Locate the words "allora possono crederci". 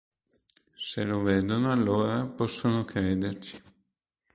1.71-3.61